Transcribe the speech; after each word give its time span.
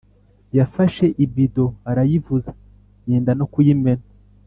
Yafashe 0.57 1.05
ibido 1.23 1.65
arayivuza 1.89 2.51
yenda 3.09 3.31
no 3.39 3.45
kuyimena 3.53 4.05